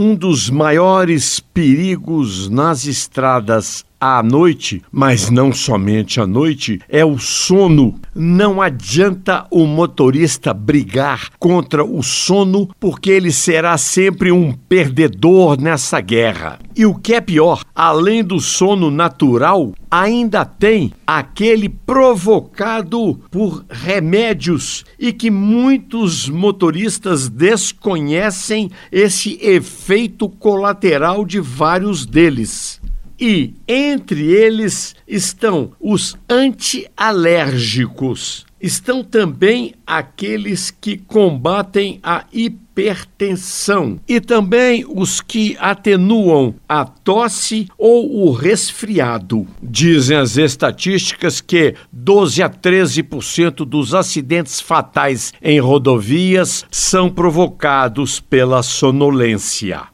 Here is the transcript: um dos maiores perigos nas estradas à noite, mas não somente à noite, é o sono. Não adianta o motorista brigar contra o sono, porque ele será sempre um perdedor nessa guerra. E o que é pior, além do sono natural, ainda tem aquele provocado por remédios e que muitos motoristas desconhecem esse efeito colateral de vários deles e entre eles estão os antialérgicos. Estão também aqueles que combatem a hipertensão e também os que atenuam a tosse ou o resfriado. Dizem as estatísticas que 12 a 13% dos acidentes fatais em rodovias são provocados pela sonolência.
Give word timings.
um 0.00 0.14
dos 0.14 0.48
maiores 0.48 1.40
perigos 1.40 2.48
nas 2.48 2.86
estradas 2.86 3.84
à 4.00 4.22
noite, 4.22 4.82
mas 4.90 5.28
não 5.28 5.52
somente 5.52 6.20
à 6.20 6.26
noite, 6.26 6.80
é 6.88 7.04
o 7.04 7.18
sono. 7.18 8.00
Não 8.14 8.62
adianta 8.62 9.46
o 9.50 9.66
motorista 9.66 10.54
brigar 10.54 11.28
contra 11.38 11.84
o 11.84 12.02
sono, 12.02 12.68
porque 12.80 13.10
ele 13.10 13.30
será 13.30 13.76
sempre 13.76 14.32
um 14.32 14.52
perdedor 14.52 15.60
nessa 15.60 16.00
guerra. 16.00 16.58
E 16.74 16.86
o 16.86 16.94
que 16.94 17.12
é 17.12 17.20
pior, 17.20 17.62
além 17.74 18.24
do 18.24 18.40
sono 18.40 18.90
natural, 18.90 19.72
ainda 19.90 20.44
tem 20.44 20.92
aquele 21.06 21.68
provocado 21.68 23.20
por 23.30 23.64
remédios 23.68 24.84
e 24.98 25.12
que 25.12 25.30
muitos 25.30 26.28
motoristas 26.28 27.28
desconhecem 27.28 28.70
esse 28.90 29.38
efeito 29.42 30.28
colateral 30.28 31.26
de 31.26 31.40
vários 31.40 32.06
deles 32.06 32.80
e 33.20 33.52
entre 33.68 34.32
eles 34.32 34.96
estão 35.06 35.72
os 35.78 36.16
antialérgicos. 36.28 38.46
Estão 38.60 39.02
também 39.02 39.72
aqueles 39.86 40.70
que 40.70 40.98
combatem 40.98 41.98
a 42.02 42.26
hipertensão 42.30 43.98
e 44.06 44.20
também 44.20 44.84
os 44.86 45.22
que 45.22 45.56
atenuam 45.58 46.54
a 46.68 46.84
tosse 46.84 47.66
ou 47.78 48.26
o 48.26 48.32
resfriado. 48.32 49.46
Dizem 49.62 50.18
as 50.18 50.36
estatísticas 50.36 51.40
que 51.40 51.74
12 51.90 52.42
a 52.42 52.50
13% 52.50 53.64
dos 53.64 53.94
acidentes 53.94 54.60
fatais 54.60 55.32
em 55.42 55.58
rodovias 55.58 56.66
são 56.70 57.08
provocados 57.08 58.20
pela 58.20 58.62
sonolência. 58.62 59.88